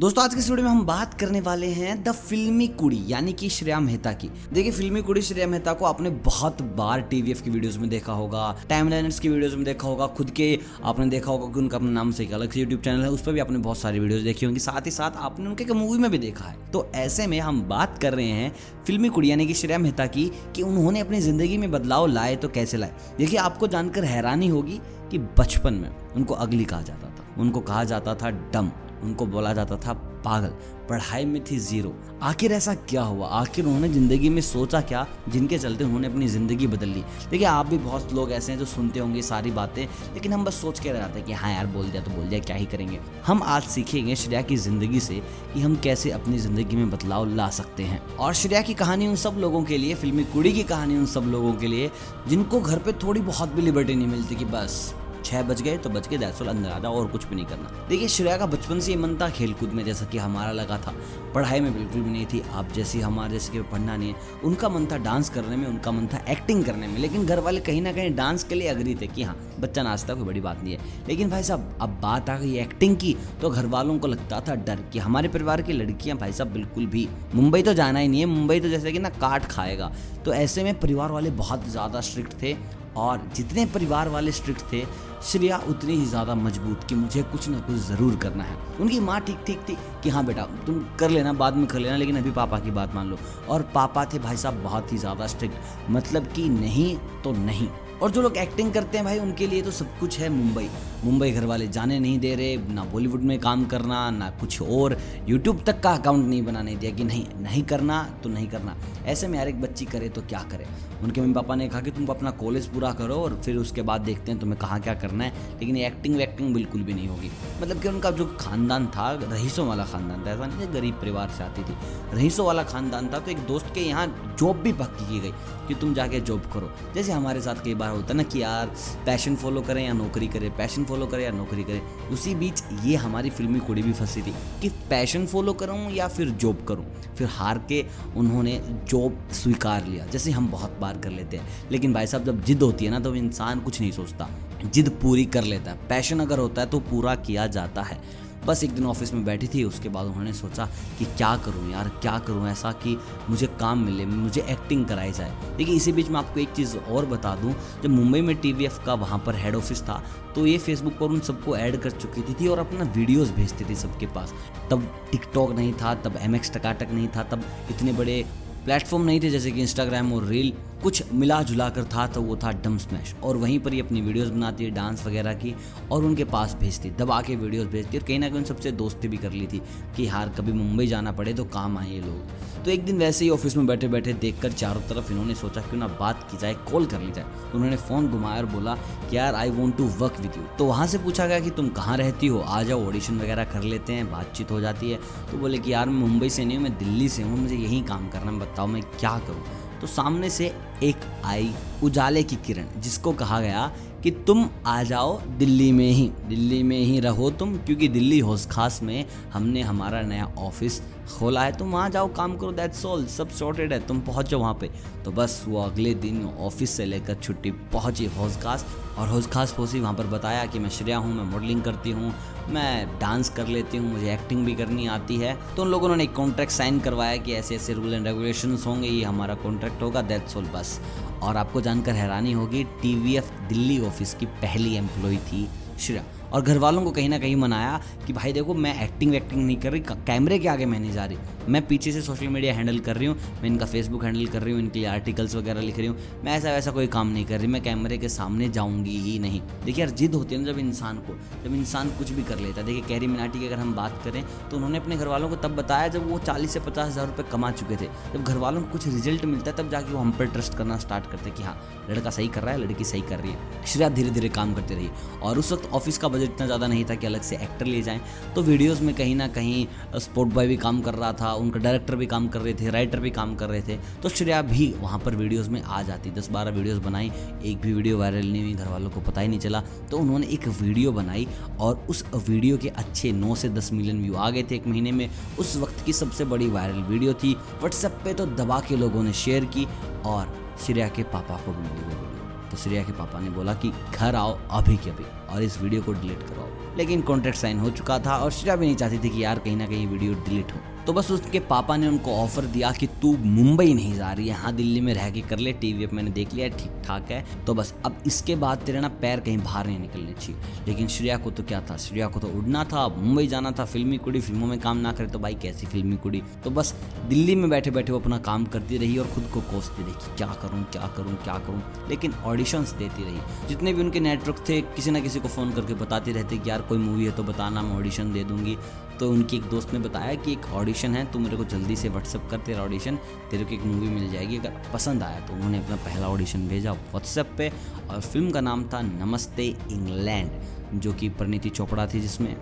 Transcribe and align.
दोस्तों, 0.00 0.22
आज 0.24 0.34
के 0.34 0.40
वीडियो 0.40 0.64
में 0.64 0.70
हम 0.70 0.84
बात 0.86 1.14
करने 1.14 1.40
वाले 1.40 1.66
हैं 1.68 2.02
द 2.02 2.12
फिल्मी 2.12 2.66
कुड़ी, 2.74 3.02
यानी 3.06 3.32
कि 3.32 3.48
श्रेया 3.48 3.80
मेहता 3.80 4.12
की। 4.12 4.28
देखिए, 4.52 4.72
फिल्मी 4.72 5.02
कुड़ी 5.02 5.22
श्रेया 5.22 5.46
मेहता 5.46 5.72
को 5.72 5.84
आपने 5.84 6.10
बहुत 6.24 6.62
बार 6.76 7.00
टीवीएफ 7.00 7.42
की 7.42 7.50
वीडियोस 7.50 7.76
में 7.76 7.88
देखा 7.90 8.12
होगा 8.12 8.56
टाइम 8.68 8.88
लाइनर्स 8.88 9.18
की 9.20 9.28
वीडियोस 9.28 9.54
में 9.54 9.64
देखा 9.64 9.88
होगा, 9.88 10.06
खुद 10.06 10.30
के 10.30 10.58
आपने 10.84 11.06
देखा 11.06 11.30
होगा 11.30 11.52
कि 11.52 11.60
उनका 11.60 11.76
अपने 11.76 11.90
नाम 11.90 12.12
से 12.12 12.24
एक 12.24 12.32
अलग 12.32 12.52
से 12.52 12.60
यूट्यूब 12.60 12.80
चैनल 12.80 13.02
है, 13.02 13.10
उस 13.10 13.22
पर 13.22 13.32
भी 13.32 13.40
आपने 13.40 13.58
बहुत 13.58 13.78
सारी 13.78 14.00
वीडियोज़ 14.00 14.24
देखी 14.24 14.46
होंगी, 14.46 14.60
साथ 14.60 14.86
ही 14.86 14.90
साथ 14.90 15.16
आपने 15.18 15.46
उनके 15.46 15.64
मूवी 15.74 15.98
में 15.98 16.10
भी 16.10 16.18
देखा 16.18 16.44
है। 16.44 16.70
तो 16.72 16.86
ऐसे 16.94 17.26
में 17.26 17.38
हम 17.40 17.62
बात 17.68 17.98
कर 17.98 18.14
रहे 18.14 18.28
हैं 18.28 18.52
फिल्मी 18.86 19.08
कुड़ी, 19.08 19.30
यानी 19.30 19.46
कि 19.46 19.54
श्रेया 19.54 19.78
मेहता 19.78 20.06
की, 20.06 20.30
कि 20.56 20.62
उन्होंने 20.62 21.00
अपनी 21.00 21.20
ज़िंदगी 21.20 21.58
में 21.58 21.70
बदलाव 21.70 22.06
लाए 22.06 22.36
तो 22.36 22.48
कैसे 22.48 22.76
लाए? 22.76 22.94
देखिए, 23.18 23.38
आपको 23.38 23.66
जानकर 23.68 24.04
हैरानी 24.06 24.48
होगी 24.48 24.80
कि 25.10 25.18
बचपन 25.18 25.74
में 25.74 25.90
उनको 26.16 26.34
अगली 26.36 26.64
कहा 26.64 26.82
जाता 26.82 27.08
था, 27.08 27.34
उनको 27.38 27.60
कहा 27.60 27.84
जाता 27.84 28.14
था 28.14 28.30
डम। 28.30 28.72
उनको 29.02 29.26
बोला 29.26 29.52
जाता 29.52 29.76
था, 29.76 29.92
पागल, 30.24 30.48
पढ़ाई 30.88 31.24
में 31.24 31.42
थी 31.44 31.58
ज़ीरो। 31.58 31.94
आखिर 32.22 32.52
ऐसा 32.52 32.74
क्या 32.74 33.02
हुआ? 33.02 33.26
आखिर 33.26 33.64
उन्होंने 33.64 33.88
ज़िंदगी 33.88 34.28
में 34.28 34.40
सोचा 34.42 34.80
क्या? 34.80 35.06
जिनके 35.28 35.58
चलते 35.58 35.84
उन्होंने 35.84 36.06
अपनी 36.06 36.28
ज़िंदगी 36.28 36.66
बदल 36.66 36.88
ली। 36.88 37.02
देखिए, 37.30 37.46
आप 37.46 37.66
भी 37.66 37.78
बहुत 37.78 38.12
लोग 38.12 38.32
ऐसे 38.32 38.52
हैं 38.52 38.58
जो 38.58 38.64
सुनते 38.64 39.00
होंगे 39.00 39.22
सारी 39.22 39.50
बातें, 39.50 39.82
लेकिन 40.14 40.32
हम 40.32 40.44
बस 40.44 40.54
सोच 40.54 40.80
के 40.80 40.92
रह 40.92 40.98
जाते 40.98 41.18
हैं 41.18 41.26
कि 41.26 41.32
हाँ 41.32 41.52
यार, 41.52 41.66
बोल 41.66 41.90
दिया 41.90 42.02
तो 42.02 42.10
बोल 42.10 42.24
दिया, 42.24 42.40
क्या 42.40 42.56
ही 42.56 42.66
करेंगे? 42.66 43.00
हम 43.26 43.42
आज 43.42 43.62
सीखेंगे 43.62 44.16
श्रेया 44.16 44.42
की 44.42 44.56
ज़िंदगी 44.56 45.00
से 45.00 45.22
कि 45.54 45.60
हम 45.60 45.76
कैसे 45.76 46.10
अपनी 46.10 46.38
ज़िंदगी 46.38 46.76
में 46.76 46.90
बदलाव 46.90 47.34
ला 47.34 47.48
सकते 47.50 47.82
हैं। 47.82 48.00
और 48.16 48.34
श्रेया 48.34 48.62
की 48.62 48.74
कहानी 48.74 49.06
उन 49.06 49.16
सब 49.16 49.36
लोगों 49.38 49.64
के 49.64 49.78
लिए, 49.78 49.94
फिल्मी 49.94 50.24
कुड़ी 50.24 50.52
की 50.52 50.62
कहानी 50.62 50.96
उन 50.96 51.06
सब 51.06 51.22
लोगों 51.22 51.52
के 51.54 51.66
लिए, 51.66 51.90
जिनको 52.28 52.60
घर 52.60 52.78
पे 52.78 52.92
थोड़ी 52.92 53.20
बहुत 53.20 53.52
भी 53.52 53.62
लिबर्टी 53.62 53.94
नहीं 53.94 54.08
मिलती 54.08 54.34
कि 54.34 54.44
बस 54.44 54.94
छह 55.30 55.42
बज 55.42 55.62
गए 55.62 55.76
तो 55.78 55.90
बच 55.90 56.08
गए 56.08 56.18
दैट्स 56.18 56.42
अंदर 56.42 56.70
आ 56.70 56.90
और 56.90 57.06
कुछ 57.06 57.24
भी 57.24 57.36
नहीं 57.36 57.46
करना। 57.46 57.86
देखिए, 57.88 58.08
श्रेया 58.08 58.36
का 58.36 58.46
बचपन 58.48 58.80
से 58.80 58.92
ही 58.92 58.98
मन 58.98 59.16
था 59.16 59.28
खेलकूद 59.30 59.72
में, 59.72 59.84
जैसा 59.84 60.06
कि 60.06 60.18
हमारा 60.18 60.52
लगा 60.52 60.78
था। 60.78 60.94
पढ़ाई 61.34 61.60
में 61.60 61.72
बिल्कुल 61.74 62.02
भी 62.02 62.10
नहीं 62.10 62.24
थी, 62.26 62.42
आप 62.52 62.72
जैसी, 62.72 63.00
हमारे 63.00 63.32
जैसे 63.32 63.52
कि 63.52 63.60
पढ़ना 63.62 63.96
नहीं 63.96 64.08
है। 64.08 64.40
उनका 64.44 64.68
मन 64.68 64.86
था 64.86 64.96
डांस 64.98 65.28
करने 65.28 65.56
में, 65.56 65.66
उनका 65.68 65.90
मन 65.90 66.06
था 66.06 66.22
एक्टिंग 66.28 66.64
करने 66.64 66.86
में, 66.86 66.98
लेकिन 66.98 67.26
घर 67.26 67.40
वाले 67.40 67.60
कहीं 67.60 67.82
ना 67.82 67.92
कहीं 67.92 68.14
डांस 68.16 68.44
के 68.44 68.54
लिए 68.54 68.68
अग्री 68.68 68.94
थे 68.94 69.06
कि 69.06 69.22
हाँ 69.22 69.36
बच्चा 69.60 69.82
नाचता 69.82 70.14
कोई 70.14 70.24
बड़ी 70.24 70.40
बात 70.40 70.62
नहीं 70.62 70.74
है। 70.74 71.06
लेकिन 71.08 71.30
भाई 71.30 71.42
साहब, 71.42 71.78
अब 71.80 71.98
बात 72.02 72.30
आ 72.30 72.36
गई 72.38 72.56
एक्टिंग 72.58 72.96
की 72.96 73.16
तो 73.42 73.50
घर 73.50 73.66
वालों 73.66 73.98
को 73.98 74.08
लगता 74.08 74.40
था 74.40 74.54
डर 74.56 74.82
कि 74.92 74.98
हमारे 74.98 75.28
परिवार 75.28 75.62
की 75.62 75.72
लड़कियाँ 75.72 76.16
भाई 76.18 76.32
साहब 76.32 76.52
बिल्कुल 76.52 76.86
भी, 76.86 77.08
मुंबई 77.34 77.62
तो 77.62 77.74
जाना 77.74 77.98
ही 77.98 78.08
नहीं 78.08 78.20
है, 78.20 78.26
मुंबई 78.26 78.60
तो 78.60 78.68
जैसे 78.68 78.92
कि 78.92 78.98
ना 78.98 79.08
काट 79.20 79.46
खाएगा। 79.46 79.92
तो 80.24 80.32
ऐसे 80.34 80.64
में 80.64 80.78
परिवार 80.80 81.10
वाले 81.10 81.30
बहुत 81.36 81.68
ज़्यादा 81.68 82.00
स्ट्रिक्ट 82.00 82.32
थे 82.42 82.56
और 82.96 83.28
जितने 83.36 83.64
परिवार 83.66 84.08
वाले 84.08 84.32
स्ट्रिक्ट 84.32 84.62
थे, 84.72 84.84
श्रेया 85.22 85.56
उतनी 85.68 85.94
ही 85.96 86.04
ज़्यादा 86.06 86.34
मज़बूत 86.34 86.84
कि 86.88 86.94
मुझे 86.94 87.22
कुछ 87.22 87.48
ना 87.48 87.58
कुछ 87.60 87.76
ज़रूर 87.78 88.16
करना 88.16 88.44
है। 88.44 88.56
उनकी 88.80 89.00
माँ 89.00 89.20
ठीक 89.20 89.38
ठीक 89.46 89.60
थी 89.68 89.76
कि 90.02 90.10
हाँ 90.10 90.24
बेटा, 90.26 90.42
तुम 90.66 90.84
कर 90.98 91.10
लेना, 91.10 91.32
बाद 91.34 91.56
में 91.56 91.66
कर 91.66 91.78
लेना, 91.78 91.96
लेकिन 91.96 92.18
अभी 92.18 92.30
पापा 92.30 92.58
की 92.58 92.70
बात 92.70 92.94
मान 92.94 93.10
लो। 93.10 93.18
और 93.48 93.62
पापा 93.74 94.04
थे 94.04 94.18
भाई 94.18 94.36
साहब 94.36 94.62
बहुत 94.62 94.92
ही 94.92 94.98
ज़्यादा 94.98 95.26
स्ट्रिक्ट 95.26 95.90
मतलब 95.90 96.32
कि 96.32 96.48
नहीं 96.48 96.96
तो 97.24 97.32
नहीं। 97.34 97.68
और 98.02 98.10
जो 98.10 98.22
लोग 98.22 98.36
एक्टिंग 98.36 98.72
करते 98.72 98.98
हैं 98.98 99.04
भाई, 99.04 99.18
उनके 99.18 99.46
लिए 99.46 99.62
तो 99.62 99.70
सब 99.70 99.98
कुछ 99.98 100.18
है 100.18 100.28
मुंबई। 100.28 100.68
मुंबई 101.04 101.30
घर 101.30 101.44
वाले 101.44 101.66
जाने 101.68 101.98
नहीं 102.00 102.18
दे 102.18 102.34
रहे, 102.34 102.56
ना 102.74 102.84
बॉलीवुड 102.84 103.20
में 103.20 103.38
काम 103.38 103.64
करना, 103.64 104.10
ना 104.10 104.30
कुछ 104.30 104.62
और। 104.62 104.96
यूट्यूब 105.28 105.62
तक 105.66 105.80
का 105.80 105.90
अकाउंट 105.90 106.26
नहीं 106.26 106.42
बनाने 106.42 106.74
दिया 106.76 106.90
कि 106.90 107.04
नहीं 107.04 107.24
नहीं 107.40 107.62
करना 107.62 108.02
तो 108.22 108.28
नहीं 108.28 108.48
करना। 108.48 108.76
ऐसे 109.06 109.28
में 109.28 109.38
यार 109.38 109.48
एक 109.48 109.60
बच्ची 109.60 109.84
करे 109.84 110.08
तो 110.08 110.22
क्या 110.22 110.42
करे? 110.50 110.66
उनके 111.02 111.20
मम्मी 111.20 111.34
पापा 111.34 111.54
ने 111.54 111.68
कहा 111.68 111.80
कि 111.80 111.90
तुम 111.90 112.06
अपना 112.06 112.30
कॉलेज 112.30 112.66
पूरा 112.66 112.92
करो 112.92 113.14
और 113.14 113.40
फिर 113.44 113.56
उसके 113.56 113.82
बाद 113.82 114.00
देखते 114.00 114.32
हैं 114.32 114.40
तुम्हें 114.40 114.58
कहाँ 114.60 114.80
क्या 114.80 114.94
करना 114.94 115.24
है। 115.24 115.30
लेकिन 115.60 115.76
एक्टिंग 115.76 116.16
वैक्टिंग 116.16 116.54
बिल्कुल 116.54 116.82
भी 116.82 116.94
नहीं 116.94 117.08
होगी। 117.08 117.30
मतलब 117.62 117.80
कि 117.80 117.88
उनका 117.88 118.10
जो 118.10 118.26
खानदान 118.40 118.86
था 118.86 119.10
रईसों 119.22 119.66
वाला 119.66 119.84
खानदान 119.84 120.26
था, 120.26 120.30
ऐसा 120.30 120.46
नहीं 120.46 120.72
गरीब 120.74 120.94
परिवार 120.94 121.30
से 121.30 121.44
आती 121.44 121.62
थी। 121.62 121.76
रईसों 122.14 122.46
वाला 122.46 122.62
खानदान 122.62 123.08
था 123.08 123.18
तो 123.18 123.30
एक 123.30 123.46
दोस्त 123.46 123.72
के 123.74 123.80
यहाँ 123.80 124.36
जॉब 124.40 124.56
भी 124.56 124.72
पक्की 124.72 125.08
की 125.08 125.20
गई 125.20 125.32
कि 125.68 125.74
तुम 125.74 125.94
जाके 125.94 126.20
जॉब 126.20 126.50
करो। 126.54 126.70
जैसे 126.94 127.12
हमारे 127.12 127.40
साथ 127.40 127.64
कई 127.64 127.74
बार 127.74 127.89
होता 127.90 128.08
है 128.08 128.14
ना 128.14 128.22
कि 128.22 128.42
यार 128.42 128.66
पैशन 129.06 129.36
फॉलो 129.36 129.60
करें 129.60 129.84
या 129.86 129.92
नौकरी 129.92 130.26
करें 130.28 130.50
पैशन 130.56 130.84
फॉलो 130.84 131.06
करें 131.06 131.24
या 131.24 131.30
नौकरी 131.30 131.64
करें, 131.64 131.80
उसी 132.08 132.34
बीच 132.34 132.62
ये 132.84 132.96
हमारी 132.96 133.30
फिल्मी 133.30 133.60
कुड़ी 133.60 133.82
भी 133.82 133.92
फंसी 133.92 134.22
थी 134.22 134.34
कि 134.62 134.68
पैशन 134.90 135.26
फॉलो 135.26 135.52
करूँ 135.52 135.90
या 135.90 136.08
फिर 136.08 136.30
जॉब 136.30 136.64
करूँ। 136.68 136.84
फिर 137.18 137.28
हार 137.28 137.58
के 137.68 137.84
उन्होंने 138.16 138.60
जॉब 138.88 139.18
स्वीकार 139.32 139.86
लिया। 139.86 140.06
जैसे 140.06 140.30
हम 140.30 140.50
बहुत 140.50 140.78
बार 140.80 140.98
कर 140.98 141.10
लेते 141.10 141.36
हैं, 141.36 141.70
लेकिन 141.70 141.92
भाई 141.92 142.06
साहब 142.06 142.24
जब 142.24 142.44
जिद 142.44 142.62
होती 142.62 142.84
है 142.84 142.90
ना 142.90 143.00
तो 143.00 143.14
इंसान 143.14 143.60
कुछ 143.60 143.80
नहीं 143.80 143.92
सोचता। 143.92 144.28
जिद 144.64 144.88
पूरी 145.02 145.24
कर 145.26 145.44
लेता 145.44 145.70
है। 145.70 145.88
पैशन 145.88 146.20
अगर 146.20 146.38
होता 146.38 146.62
है 146.62 146.68
तो 146.70 146.80
पूरा 146.80 147.14
किया 147.16 147.46
जाता 147.48 147.82
है। 147.82 148.00
बस 148.46 148.62
एक 148.64 148.70
दिन 148.70 148.86
ऑफ़िस 148.86 149.12
में 149.14 149.24
बैठी 149.24 149.48
थी 149.48 149.64
उसके 149.64 149.88
बाद 149.88 150.06
उन्होंने 150.06 150.32
सोचा 150.32 150.66
कि 150.98 151.04
क्या 151.06 151.36
करूँ 151.36 151.70
यार 151.72 151.88
क्या 152.02 152.18
करूँ 152.18 152.48
ऐसा 152.48 152.72
कि 152.82 152.96
मुझे 153.30 153.46
काम 153.60 153.84
मिले 153.84 154.06
मुझे 154.06 154.40
एक्टिंग 154.42 154.84
कराई 154.86 155.12
जाए। 155.12 155.56
देखिए 155.56 155.74
इसी 155.74 155.92
बीच 155.92 156.08
मैं 156.08 156.20
आपको 156.20 156.40
एक 156.40 156.52
चीज़ 156.52 156.76
और 156.76 157.06
बता 157.06 157.34
दूँ 157.36 157.54
जब 157.82 157.90
मुंबई 157.90 158.20
में 158.20 158.34
टीवीएफ 158.36 158.82
का 158.86 158.94
वहाँ 158.94 159.18
पर 159.26 159.36
हेड 159.36 159.54
ऑफ़िस 159.54 159.82
था 159.82 160.02
तो 160.34 160.46
ये 160.46 160.56
फेसबुक 160.58 160.98
पर 160.98 161.06
उन 161.06 161.20
सबको 161.20 161.56
ऐड 161.56 161.80
कर 161.80 161.90
चुकी 161.90 162.22
थी, 162.22 162.34
थी 162.34 162.48
और 162.48 162.58
अपना 162.58 162.92
वीडियोस 162.96 163.30
भेजती 163.30 163.64
थी 163.64 163.74
सबके 163.74 164.06
पास। 164.06 164.34
तब 164.70 164.88
टिकटॉक 165.12 165.52
नहीं 165.52 165.72
था 165.72 165.94
तब 165.94 166.16
एम 166.20 166.36
एक्स 166.36 166.52
टकाटक 166.54 166.90
नहीं 166.90 167.08
था 167.16 167.22
तब 167.22 167.44
इतने 167.70 167.92
बड़े 167.92 168.24
प्लेटफॉर्म 168.64 169.04
नहीं 169.04 169.20
थे 169.20 169.30
जैसे 169.30 169.50
कि 169.50 169.60
इंस्टाग्राम 169.60 170.12
और 170.12 170.24
रील 170.24 170.52
कुछ 170.82 171.02
मिला 171.12 171.40
जुला 171.42 171.68
कर 171.68 171.84
था 171.84 172.06
तो 172.06 172.20
वो 172.22 172.36
था 172.36 172.50
डम 172.64 172.76
स्मैश। 172.78 173.14
और 173.24 173.36
वहीं 173.36 173.58
पर 173.60 173.72
ही 173.72 173.80
अपनी 173.80 174.00
वीडियोस 174.00 174.28
बनाती 174.28 174.64
है 174.64 174.70
डांस 174.70 175.06
वगैरह 175.06 175.34
की, 175.34 175.54
और 175.92 176.04
उनके 176.04 176.24
पास 176.24 176.54
भेजती, 176.60 176.90
दबा 176.90 177.20
के 177.22 177.36
वीडियोस 177.36 177.66
भेजती, 177.66 177.98
और 177.98 178.04
कहीं 178.04 178.18
ना 178.18 178.28
कहीं 178.28 178.38
उन 178.38 178.44
सबसे 178.44 178.72
दोस्ती 178.72 179.08
भी 179.08 179.16
कर 179.16 179.32
ली 179.32 179.46
थी 179.46 179.60
कि 179.96 180.06
यार, 180.06 180.28
कभी 180.28 180.52
मुंबई 180.52 180.86
जाना 180.86 181.12
पड़े 181.12 181.32
तो 181.32 181.44
काम 181.44 181.78
आए 181.78 181.90
ये 181.90 182.00
लोग। 182.00 182.64
तो 182.64 182.70
एक 182.70 182.84
दिन 182.84 182.98
वैसे 182.98 183.24
ही 183.24 183.30
ऑफ़िस 183.30 183.56
में 183.56 183.66
बैठे 183.66 183.88
बैठे 183.88 184.12
देख 184.12 184.40
कर 184.42 184.52
चारों 184.52 184.80
तरफ़ 184.88 185.10
इन्होंने 185.12 185.34
सोचा, 185.34 185.60
क्यों 185.60 185.78
ना 185.80 185.86
बात 186.00 186.26
की 186.30 186.38
जाए, 186.38 186.54
कॉल 186.70 186.86
कर 186.86 187.00
ली 187.00 187.12
जाए। 187.12 187.24
उन्होंने 187.54 187.76
फ़ोन 187.76 188.08
घुमाया 188.08 188.36
और 188.36 188.46
बोला 188.46 188.74
कि 189.10 189.16
यार 189.16 189.34
I 189.34 189.50
want 189.50 189.76
to 189.76 189.86
work 189.98 190.20
with 190.20 190.36
you 190.36 190.42
तो 190.58 190.64
वहाँ 190.64 190.86
से 190.86 190.98
पूछा 190.98 191.26
गया 191.26 191.40
कि 191.40 191.50
तुम 191.50 191.68
कहाँ 191.70 191.96
रहती 191.96 192.26
हो? 192.26 192.40
आ 192.40 192.62
जाओ 192.62 192.86
ऑडिशन 192.86 193.18
वगैरह 193.20 193.44
कर 193.44 193.62
लेते 193.62 193.92
हैं, 193.92 194.10
बातचीत 194.12 194.50
हो 194.50 194.60
जाती 194.60 194.90
है। 194.90 194.98
तो 195.30 195.38
बोले 195.38 195.58
कि 195.58 195.72
यार, 195.72 195.88
मैं 195.88 196.08
मुंबई 196.08 196.30
से 196.30 196.44
नहीं 196.44 196.56
हूँ, 196.56 196.64
मैं 196.64 196.76
दिल्ली 196.78 197.08
से 197.08 197.22
हूँ, 197.22 197.38
मुझे 197.38 197.56
यही 197.56 197.80
काम 197.82 198.08
करना 198.08 198.30
है, 198.32 198.38
बताओ 198.38 198.66
मैं 198.66 198.82
क्या 198.82 199.18
करूँ? 199.18 199.59
तो 199.80 199.86
सामने 199.86 200.30
से 200.30 200.52
एक 200.82 201.04
आई 201.24 201.52
उजाले 201.82 202.22
की 202.22 202.36
किरण, 202.36 202.66
जिसको 202.80 203.12
कहा 203.12 203.40
गया 203.40 203.70
कि 204.02 204.10
तुम 204.26 204.48
आ 204.66 204.82
जाओ 204.82 205.20
दिल्ली 205.38 205.70
में 205.72 205.90
ही, 205.90 206.10
दिल्ली 206.28 206.62
में 206.62 206.78
ही 206.78 207.00
रहो 207.00 207.30
तुम, 207.30 207.56
क्योंकि 207.56 207.88
दिल्ली 207.88 208.18
हौस 208.18 208.46
खास 208.46 208.80
में 208.82 209.04
हमने 209.32 209.62
हमारा 209.62 210.00
नया 210.02 210.24
ऑफ़िस 210.38 210.80
खोला 211.10 211.42
है, 211.42 211.52
तुम 211.52 211.70
वहाँ 211.70 211.88
जाओ, 211.90 212.08
काम 212.14 212.36
करो 212.36 212.52
दैट्स 212.52 212.84
ऑल 212.86 213.04
सब 213.08 213.30
सॉर्टेड 213.30 213.72
है, 213.72 213.78
तुम 213.86 214.00
पहुँचो 214.00 214.38
वहाँ 214.38 214.54
पे। 214.54 214.70
तो 215.04 215.10
बस 215.12 215.44
वो 215.48 215.60
अगले 215.62 215.94
दिन 215.94 216.24
ऑफ़िस 216.40 216.70
से 216.70 216.84
लेकर 216.84 217.14
छुट्टी 217.14 217.50
पहुँची 217.72 218.06
हौज 218.08 218.36
खास, 218.42 218.64
और 218.98 219.08
हौज 219.08 219.26
खास 219.26 219.52
पहुँची 219.52 219.80
वहाँ 219.80 219.94
पर 219.94 220.06
बताया 220.06 220.44
कि 220.46 220.58
मैं 220.58 220.70
श्रेया 220.70 220.98
हूँ, 220.98 221.14
मैं 221.14 221.24
मॉडलिंग 221.24 221.62
करती 221.62 221.90
हूँ, 221.90 222.12
मैं 222.48 222.98
डांस 223.00 223.28
कर 223.30 223.46
लेती 223.46 223.76
हूँ, 223.76 223.92
मुझे 223.92 224.12
एक्टिंग 224.12 224.44
भी 224.46 224.54
करनी 224.54 224.86
आती 224.88 225.16
है। 225.16 225.36
तो 225.56 225.62
उन 225.62 225.68
लोगों 225.68 225.96
ने 225.96 226.04
एक 226.04 226.14
कॉन्ट्रैक्ट 226.14 226.52
साइन 226.52 226.80
करवाया 226.80 227.16
कि 227.16 227.32
ऐसे 227.32 227.56
ऐसे 227.56 227.74
रूल 227.74 227.94
एंड 227.94 228.06
रेगुलेशन 228.06 228.56
होंगे, 228.66 228.88
ये 228.88 229.04
हमारा 229.04 229.34
कॉन्ट्रैक्ट 229.34 229.82
होगा 229.82 230.02
दैट्स 230.02 230.36
ऑल 230.36 230.44
बस। 230.54 230.80
और 231.22 231.36
आपको 231.36 231.60
जानकर 231.60 231.92
हैरानी 231.92 232.32
होगी 232.32 232.64
टीवीएफ 232.82 233.30
दिल्ली 233.48 233.80
ऑफ़िस 233.86 234.14
की 234.14 234.26
पहली 234.26 234.74
एम्प्लॉय 234.76 235.16
थी 235.26 235.48
श्रेया। 235.78 236.04
और 236.32 236.42
घर 236.42 236.58
वालों 236.58 236.82
को 236.82 236.90
कहीं 236.90 237.08
ना 237.08 237.18
कहीं 237.18 237.36
मनाया 237.36 237.80
कि 238.06 238.12
भाई 238.12 238.32
देखो, 238.32 238.54
मैं 238.54 238.82
एक्टिंग 238.84 239.10
वैक्टिंग 239.12 239.44
नहीं 239.46 239.56
कर 239.56 239.72
रही 239.72 239.80
कैमरे 239.80 240.38
के 240.38 240.48
आगे 240.48 240.66
मैं 240.66 240.80
नहीं 240.80 240.92
जा 240.92 241.04
रही। 241.04 241.18
मैं 241.48 241.66
पीछे 241.66 241.92
से 241.92 242.00
सोशल 242.02 242.28
मीडिया 242.28 242.54
हैंडल 242.54 242.78
कर 242.78 242.96
रही 242.96 243.06
हूँ, 243.06 243.16
मैं 243.16 243.46
इनका 243.46 243.66
फेसबुक 243.66 244.04
हैंडल 244.04 244.26
कर 244.26 244.42
रही 244.42 244.52
हूँ, 244.52 244.60
इनके 244.60 244.78
लिए 244.78 244.88
आर्टिकल्स 244.88 245.34
वगैरह 245.36 245.60
लिख 245.60 245.78
रही 245.78 245.86
हूँ। 245.86 245.96
मैं 246.24 246.32
ऐसा 246.32 246.50
वैसा 246.50 246.70
कोई 246.70 246.86
काम 246.88 247.08
नहीं 247.08 247.24
कर 247.24 247.38
रही, 247.38 247.46
मैं 247.46 247.62
कैमरे 247.62 247.98
के 247.98 248.08
सामने 248.08 248.48
जाऊँगी 248.50 248.96
ही 248.98 249.18
नहीं। 249.18 249.40
देखिए 249.64 249.84
यार, 249.84 249.94
जिद 249.94 250.14
होती 250.14 250.34
है 250.34 250.40
ना 250.40 250.52
जब 250.52 250.58
इंसान 250.58 250.98
को, 250.98 251.14
जब 251.44 251.54
इंसान 251.54 251.90
कुछ 251.98 252.10
भी 252.10 252.22
कर 252.22 252.38
लेता 252.38 252.60
है। 252.60 252.66
देखिए 252.66 252.82
कैरी 252.88 253.06
मिनाटी 253.06 253.40
की 253.40 253.46
अगर 253.46 253.58
हम 253.58 253.74
बात 253.74 254.00
करें 254.04 254.22
तो 254.50 254.56
उन्होंने 254.56 254.78
अपने 254.78 254.96
घर 254.96 255.08
वालों 255.08 255.28
को 255.28 255.36
तब 255.38 255.56
बताया 255.56 255.88
जब 255.88 256.10
वो 256.10 256.18
चालीस 256.20 256.52
से 256.52 256.60
पचास 256.60 256.88
हज़ार 256.88 257.06
रुपये 257.06 257.24
कमा 257.32 257.50
चुके 257.52 257.76
थे। 257.76 257.88
जब 258.14 258.22
घर 258.22 258.36
वालों 258.36 258.62
को 258.62 258.68
कुछ 258.68 258.86
रिज़ल्ट 258.86 259.24
मिलता 259.24 259.50
है, 259.50 259.56
तब 259.56 259.70
जाके 259.70 259.92
वो 259.92 259.98
हम 259.98 260.12
पर 260.12 260.26
ट्रस्ट 260.28 260.54
करना 260.54 260.78
स्टार्ट 260.78 261.10
करते 261.10 261.28
हैं 261.28 261.36
कि 261.36 261.42
हाँ 261.42 261.86
लड़का 261.90 262.10
सही 262.10 262.28
कर 262.28 262.42
रहा 262.42 262.54
है, 262.54 262.60
लड़की 262.60 262.84
सही 262.84 263.00
कर 263.02 263.18
रही 263.18 263.32
है। 263.32 263.64
श्रेया 263.66 263.88
धीरे 263.90 264.10
धीरे 264.10 264.28
काम 264.30 264.54
करती 264.54 264.74
रही। 264.74 264.90
और 265.22 265.38
उस 265.38 265.52
वक्त 265.52 265.70
ऑफ़िस 265.72 265.98
का 265.98 266.08
बजट 266.20 266.32
इतना 266.32 266.46
ज़्यादा 266.46 266.66
नहीं 266.66 266.84
था 266.84 266.94
कि 266.94 267.06
अलग 267.06 267.22
से 267.22 267.36
एक्टर 267.36 267.66
लिए 267.66 267.82
जाएँ। 267.82 268.00
तो 268.34 268.42
वीडियोस 268.42 268.80
में 268.80 268.94
कहीं 268.94 269.14
ना 269.16 269.28
कहीं 269.30 269.66
स्पोर्ट 270.00 270.32
बॉय 270.32 270.46
भी 270.46 270.56
काम 270.58 270.80
कर 270.80 270.94
रहा 270.94 271.12
था, 271.12 271.32
उनका 271.34 271.60
डायरेक्टर 271.60 271.96
भी 271.96 272.06
काम 272.06 272.28
कर 272.28 272.40
रहे 272.40 272.54
थे 272.54 272.70
राइटर 272.70 273.00
भी 273.00 273.10
काम 273.10 273.34
कर 273.34 273.48
रहे 273.48 273.62
थे। 273.62 273.76
तो 274.02 274.08
श्रेया 274.08 274.42
भी 274.42 274.72
वहाँ 274.80 274.98
पर 274.98 275.14
वीडियोज़ 275.16 275.50
में 275.50 275.62
आ 275.62 275.82
जाती। 275.82 276.10
दस 276.10 276.30
बारह 276.30 276.50
वीडियोज़ 276.50 276.80
बनाई, 276.80 277.10
एक 277.44 277.60
भी 277.60 277.72
वीडियो 277.72 277.98
वायरल 277.98 278.26
नहीं 278.26 278.42
हुई 278.42 278.54
घर 278.54 278.68
वालों 278.68 278.90
को 278.90 279.00
पता 279.00 279.20
ही 279.20 279.28
नहीं 279.28 279.40
चला। 279.40 279.62
तो 279.90 279.98
उन्होंने 279.98 280.26
एक 280.28 280.48
वीडियो 280.50 280.92
बनाई 280.92 281.26
और 281.60 281.86
उस 281.90 282.04
वीडियो 282.28 282.58
के 282.58 282.68
अच्छे 282.68 283.12
नौ 283.12 283.34
से 283.34 283.48
दस 283.50 283.72
मिलियन 283.72 284.02
व्यू 284.02 284.14
आ 284.14 284.30
गए 284.30 284.42
थे 284.42 284.54
एक 284.54 284.66
महीने 284.66 284.92
में। 284.92 285.08
उस 285.38 285.56
वक्त 285.56 285.84
की 285.86 285.92
सबसे 285.92 286.24
बड़ी 286.24 286.48
वायरल 286.48 286.82
वीडियो 286.82 287.14
थी। 287.14 287.32
व्हाट्सएप 287.34 288.00
पे 288.04 288.14
तो 288.14 288.26
दबा 288.26 288.60
के 288.60 288.76
लोगों 288.76 289.02
ने 289.02 289.12
शेयर 289.14 289.44
की 289.46 289.66
और 290.06 290.38
श्रेया 290.66 290.88
के 290.88 291.02
पापा 291.02 291.36
को 291.36 291.52
भी 291.52 291.62
मिली 291.62 292.09
तो 292.50 292.56
श्रेया 292.56 292.82
के 292.82 292.92
पापा 292.92 293.20
ने 293.20 293.30
बोला 293.30 293.54
कि 293.54 293.72
घर 293.94 294.14
आओ, 294.14 294.38
अभी 294.50 294.76
के 294.76 294.90
अभी, 294.90 295.04
और 295.34 295.42
इस 295.42 295.60
वीडियो 295.62 295.82
को 295.82 295.92
डिलीट 295.92 296.22
करो 296.22 296.48
लेकिन 296.76 297.00
कॉन्ट्रैक्ट 297.02 297.38
साइन 297.38 297.58
हो 297.58 297.70
चुका 297.70 297.98
था 297.98 298.16
और 298.16 298.30
श्रेया 298.30 298.56
भी 298.56 298.66
नहीं 298.66 298.76
चाहती 298.76 298.98
थी 298.98 299.10
कि 299.10 299.22
यार 299.24 299.38
कहीं 299.38 299.56
ना 299.56 299.66
कहीं 299.66 299.86
वीडियो 299.86 300.14
डिलीट 300.14 300.52
हो। 300.52 300.58
तो 300.90 300.94
बस 300.94 301.10
उसके 301.10 301.40
पापा 301.40 301.76
ने 301.76 301.88
उनको 301.88 302.12
ऑफ़र 302.12 302.44
दिया 302.44 302.70
कि 302.72 302.86
तू 303.02 303.12
मुंबई 303.16 303.74
नहीं 303.74 303.92
जा 303.94 304.10
रही 304.12 304.28
है। 304.28 304.34
हाँ 304.34 304.52
दिल्ली 304.52 304.80
में 304.80 304.92
रह 304.94 305.10
के 305.10 305.20
कर 305.20 305.38
ले 305.38 305.52
टीवी 305.52 305.86
मैंने 305.86 306.10
देख 306.10 306.32
लिया 306.34 306.48
ठीक 306.48 306.82
ठाक 306.84 307.10
है। 307.10 307.44
तो 307.46 307.54
बस 307.54 307.72
अब 307.84 308.02
इसके 308.06 308.34
बाद 308.36 308.58
तेरे 308.58 308.80
ना 308.80 308.88
पैर 309.02 309.20
कहीं 309.20 309.38
बाहर 309.38 309.66
नहीं 309.66 309.78
निकलने 309.78 310.12
चाहिए। 310.12 310.64
लेकिन 310.66 310.88
श्रेया 310.88 311.16
को 311.16 311.30
तो 311.30 311.42
क्या 311.42 311.60
था? 311.60 311.76
श्रेया 311.76 312.08
को 312.08 312.20
तो 312.20 312.28
उड़ना 312.28 312.64
था 312.64 312.88
मुंबई 312.88 313.26
जाना 313.26 313.52
था, 313.52 313.64
फिल्मी 313.64 313.98
कुड़ी, 313.98 314.20
फ़िल्मों 314.20 314.46
में 314.46 314.58
काम 314.60 314.76
ना 314.76 314.92
करे 314.92 315.06
तो 315.06 315.18
भाई 315.18 315.34
कैसी 315.34 315.66
फिल्मी 315.66 315.96
कुड़ी? 315.96 316.22
तो 316.44 316.50
बस 316.50 316.74
दिल्ली 317.08 317.34
में 317.34 317.48
बैठे 317.50 317.70
बैठे 317.70 317.92
वो 317.92 318.00
अपना 318.00 318.18
काम 318.18 318.44
करती 318.46 318.78
रही 318.78 318.98
और 318.98 319.06
खुद 319.06 319.30
को 319.34 319.40
कोसती 319.52 319.82
रही 319.82 319.92
कि 319.94 320.16
क्या 320.16 320.34
करूँ 320.42 320.64
क्या 320.64 320.92
करूँ 320.96 321.14
क्या 321.14 321.38
करूँ। 321.38 321.88
लेकिन 321.88 322.14
ऑडिशन 322.24 322.66
देती 322.78 323.04
रही। 323.04 323.48
जितने 323.48 323.72
भी 323.72 323.82
उनके 323.82 324.00
नेटवर्क 324.00 324.44
थे, 324.48 324.60
किसी 324.60 324.90
ना 324.90 325.00
किसी 325.00 325.20
को 325.20 325.28
फ़ोन 325.28 325.52
करके 325.52 325.74
बताती 325.74 326.12
रहती 326.12 326.38
कि 326.38 326.50
यार 326.50 326.62
कोई 326.62 326.78
मूवी 326.78 327.04
है 327.04 327.12
तो 327.12 327.22
बताना, 327.22 327.62
मैं 327.62 327.76
ऑडिशन 327.76 328.12
दे 328.12 328.24
दूँगी। 328.24 328.56
तो 329.00 329.10
उनकी 329.10 329.36
एक 329.36 329.42
दोस्त 329.50 329.72
ने 329.72 329.78
बताया 329.78 330.14
कि 330.14 330.32
एक 330.32 330.46
ऑडिशन 330.54 330.94
है 330.94 331.04
तो 331.12 331.18
मेरे 331.18 331.36
को 331.36 331.44
जल्दी 331.44 331.76
से 331.76 331.88
व्हाट्सअप 331.88 332.28
कर, 332.30 332.38
तेरा 332.38 332.62
ऑडिशन 332.62 332.96
तेरे 333.30 333.44
को 333.44 333.54
एक 333.54 333.62
मूवी 333.62 333.88
मिल 333.88 334.10
जाएगी 334.12 334.36
अगर 334.38 334.62
पसंद 334.74 335.02
आया 335.02 335.20
तो। 335.20 335.34
उन्होंने 335.34 335.58
अपना 335.58 335.76
पहला 335.78 336.08
ऑडिशन 336.08 336.46
भेजा 336.48 336.72
व्हाट्सएप 336.72 337.26
पर 337.38 337.52
और 337.90 338.00
फ़िल्म 338.00 338.30
का 338.30 338.40
नाम 338.40 338.64
था 338.64 338.82
नमस्ते 338.82 339.46
इंग्लैंड, 339.70 340.30
जो 340.74 340.92
कि 340.92 341.08
परिणीति 341.10 341.50
चोपड़ा 341.50 341.86
थी 341.86 342.00
जिसमें। 342.00 342.34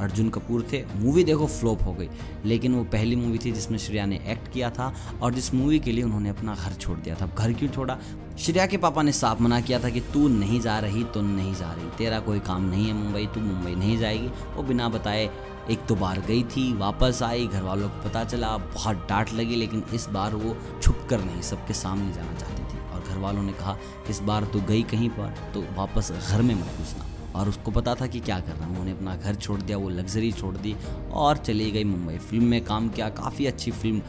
अर्जुन 0.00 0.28
कपूर 0.28 0.66
थे। 0.72 0.84
मूवी 0.96 1.24
देखो 1.24 1.46
फ्लॉप 1.46 1.82
हो 1.82 1.92
गई। 1.92 2.08
लेकिन 2.44 2.74
वो 2.74 2.84
पहली 2.84 3.16
मूवी 3.16 3.38
थी 3.38 3.52
जिसमें 3.52 3.78
श्रेया 3.78 4.06
ने 4.06 4.16
एक्ट 4.26 4.52
किया 4.52 4.70
था 4.70 4.94
और 5.22 5.34
जिस 5.34 5.54
मूवी 5.54 5.78
के 5.78 5.92
लिए 5.92 6.04
उन्होंने 6.04 6.28
अपना 6.28 6.54
घर 6.54 6.72
छोड़ 6.72 6.98
दिया 6.98 7.14
था। 7.14 7.26
घर 7.26 7.52
क्यों 7.52 7.70
छोड़ा? 7.70 7.98
श्रेया 8.38 8.66
के 8.66 8.76
पापा 8.76 9.02
ने 9.02 9.12
साफ़ 9.12 9.42
मना 9.42 9.60
किया 9.60 9.78
था 9.78 9.90
कि 9.90 10.00
तू 10.00 10.28
नहीं 10.28 10.60
जा 10.60 10.78
रही 10.78 11.04
तो 11.04 11.22
नहीं 11.22 11.54
जा 11.54 11.72
रही। 11.72 11.90
तेरा 11.98 12.20
कोई 12.20 12.40
काम 12.40 12.62
नहीं 12.62 12.86
है 12.86 12.92
मुंबई, 12.92 13.26
तू 13.26 13.40
मुंबई 13.40 13.74
नहीं 13.74 13.98
जाएगी। 13.98 14.26
वो 14.26 14.62
बिना 14.62 14.88
बताए 14.88 15.30
एक 15.70 15.78
दो 15.88 15.94
बार 15.94 16.20
गई 16.20 16.42
थी, 16.42 16.72
वापस 16.72 17.22
आई 17.22 17.46
घर 17.46 17.62
वालों 17.62 17.88
को 17.88 18.08
पता 18.08 18.24
चला, 18.24 18.56
बहुत 18.56 18.96
डांट 18.96 19.32
लगी, 19.32 19.56
लेकिन 19.56 19.82
इस 19.94 20.08
बार 20.08 20.34
वो 20.34 20.56
छुप 20.82 21.06
कर 21.10 21.24
नहीं, 21.24 21.42
सबके 21.42 21.74
सामने 21.74 22.12
जाना 22.12 22.32
चाहती 22.32 22.62
थी। 22.62 22.92
और 22.92 23.04
घर 23.08 23.18
वालों 23.18 23.42
ने 23.42 23.52
कहा, 23.52 23.76
इस 24.10 24.20
बार 24.20 24.44
तो 24.44 24.60
गई 24.60 24.82
कहीं 24.82 25.10
पर 25.10 25.34
तो 25.54 25.64
वापस 25.76 26.12
घर 26.30 26.42
में 26.42 26.54
मत 26.54 26.66
घुसना। 26.78 27.11
और 27.34 27.48
उसको 27.48 27.70
पता 27.70 27.94
था 27.94 28.06
कि 28.06 28.20
क्या 28.20 28.40
कर 28.40 28.46
रहा 28.46 28.54
करना 28.54 28.68
उन्होंने 28.68 28.90
अपना 28.92 29.16
घर 29.16 29.34
छोड़ 29.34 29.60
दिया, 29.60 29.78
वो 29.78 29.88
लग्जरी 29.88 30.32
छोड़ 30.32 30.56
दी 30.56 30.76
और 31.12 31.36
चली 31.36 31.70
गई 31.70 31.84
मुंबई। 31.84 32.18
फ़िल्म 32.18 32.44
में 32.44 32.64
काम 32.64 32.88
किया, 32.88 33.08
काफ़ी 33.08 33.46
अच्छी 33.46 33.70
फ़िल्म 33.70 34.02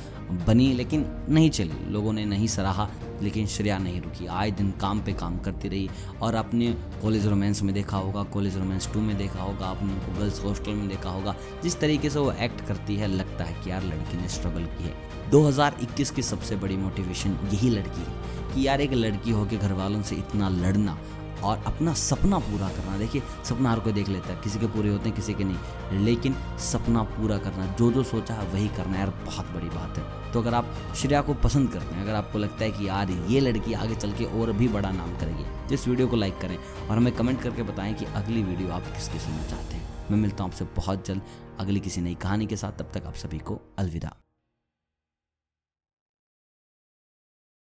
बनी, 0.48 0.74
लेकिन 0.74 1.26
नहीं 1.30 1.50
चली। 1.50 1.92
लोगों 1.92 2.14
ने 2.14 2.26
नहीं 2.26 2.48
सराहा, 2.48 2.90
लेकिन 3.22 3.48
श्रेया 3.48 3.78
नहीं 3.78 4.02
रुकी। 4.02 4.26
आए 4.26 4.52
दिन 4.52 4.72
काम 4.72 5.02
पे 5.02 5.14
काम 5.14 5.40
करती 5.40 5.68
रही 5.68 5.90
और 6.22 6.36
अपने 6.36 6.74
कॉलेज 6.74 7.28
रोमांस 7.28 7.62
में 7.62 7.74
देखा 7.74 7.98
होगा 7.98 8.24
कॉलेज 8.24 8.58
रोमांस 8.58 8.94
टू 8.94 9.02
में 9.02 9.18
देखा 9.18 9.42
होगा, 9.42 9.66
आपने 9.66 9.94
उनको 9.94 10.20
गर्ल्स 10.20 10.44
हॉस्टल 10.44 10.72
में 10.72 10.90
देखा 10.90 11.10
होगा। 11.10 11.36
जिस 11.64 11.80
तरीके 11.80 12.10
से 12.10 12.20
वो 12.20 12.32
एक्ट 12.32 12.68
करती 12.68 12.96
है, 12.96 13.08
लगता 13.08 13.44
है 13.44 13.64
कि 13.64 13.72
यार, 13.72 13.84
लड़की 13.84 14.22
ने 14.22 14.30
स्ट्रगल 14.30 14.64
की 14.64 14.84
है। 14.84 14.96
2021 15.32 16.12
की 16.12 16.22
सबसे 16.22 16.56
बड़ी 16.56 16.78
मोटिवेशन 16.78 17.38
यही 17.54 17.70
लड़की 17.70 18.02
है 18.02 18.16
कि 18.56 18.68
यार, 18.68 18.82
एक 18.82 18.94
लड़की 18.94 19.32
होकर 19.32 19.56
घर 19.56 19.74
वालों 19.74 20.02
से 20.02 20.16
इतना 20.16 20.50
लड़ना 20.50 20.98
और 21.44 21.64
अपना 21.68 21.94
सपना 21.94 22.40
पूरा 22.40 22.68
करना। 22.70 22.98
देखिए, 22.98 23.22
सपना 23.46 23.72
हर 23.72 23.80
कोई 23.80 23.94
देख 23.94 24.10
लेता 24.10 24.34
है, 24.34 24.36
किसी 24.42 24.60
के 24.60 24.68
पूरे 24.68 24.90
होते 24.90 25.10
हैं, 25.10 25.16
किसी 25.16 25.34
के 25.34 25.44
नहीं। 25.44 26.00
लेकिन 26.00 26.36
सपना 26.62 27.04
पूरा 27.04 27.38
करना, 27.38 27.66
जो 27.80 27.92
जो 27.92 28.04
सोचा 28.04 28.34
है 28.34 28.48
वही 28.48 28.68
करना 28.68 28.98
यार, 28.98 29.10
बहुत 29.26 29.46
बड़ी 29.46 29.70
बात 29.70 29.98
है। 29.98 30.32
तो 30.32 30.42
अगर 30.42 30.54
आप 30.54 30.74
श्रेया 30.96 31.22
को 31.22 31.34
पसंद 31.34 31.72
करते 31.72 31.96
हैं, 31.96 32.04
अगर 32.04 32.16
आपको 32.16 32.40
लगता 32.40 32.64
है 32.64 32.72
कि 32.72 32.88
यार 32.88 33.12
ये 33.12 33.40
लड़की 33.40 33.74
आगे 33.74 33.96
चल 33.96 34.12
के 34.12 34.26
और 34.40 34.52
भी 34.52 34.68
बड़ा 34.68 34.92
नाम 34.92 35.18
करेगी 35.18 35.44
तो 35.68 35.74
इस 35.74 35.88
वीडियो 35.88 36.08
को 36.08 36.16
लाइक 36.16 36.40
करें 36.40 36.58
और 36.90 36.98
हमें 36.98 37.14
कमेंट 37.14 37.42
करके 37.42 37.64
बताएँ 37.64 37.94
कि 37.94 38.06
अगली 38.06 38.44
वीडियो 38.44 38.72
आप 38.72 38.88
किसकी 38.88 39.20
सुनना 39.20 39.46
चाहते 39.48 39.76
हैं। 39.76 40.10
मैं 40.12 40.18
मिलता 40.18 40.44
हूँ 40.44 40.52
आपसे 40.52 40.66
बहुत 40.76 41.08
जल्द 41.08 41.22
अगली 41.60 41.80
किसी 41.80 42.02
नई 42.02 42.16
कहानी 42.16 42.46
के 42.46 42.56
साथ। 42.56 42.80
तब 42.80 42.92
तक 42.94 43.06
आप 43.08 43.16
सभी 43.16 43.40
को 43.40 43.60
अलविदा। 43.78 44.23